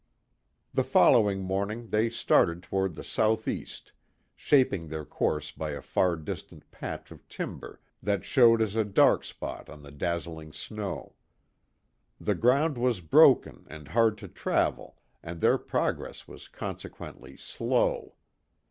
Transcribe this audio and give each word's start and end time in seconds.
The 0.73 0.83
following 0.83 1.43
morning 1.43 1.89
they 1.91 2.09
started 2.09 2.63
toward 2.63 2.95
the 2.95 3.03
southeast, 3.03 3.91
shaping 4.35 4.87
their 4.87 5.05
course 5.05 5.51
by 5.51 5.73
a 5.73 5.81
far 5.83 6.15
distant 6.15 6.71
patch 6.71 7.11
of 7.11 7.29
timber 7.29 7.79
that 8.01 8.25
showed 8.25 8.63
as 8.63 8.75
a 8.75 8.83
dark 8.83 9.23
spot 9.23 9.69
on 9.69 9.83
the 9.83 9.91
dazzling 9.91 10.53
snow. 10.53 11.13
The 12.19 12.33
ground 12.33 12.79
was 12.79 13.01
broken 13.01 13.67
and 13.69 13.89
hard 13.89 14.17
to 14.17 14.27
travel, 14.27 14.97
and 15.21 15.39
their 15.39 15.59
progress 15.59 16.27
was 16.27 16.47
consequently 16.47 17.37
slow. 17.37 18.15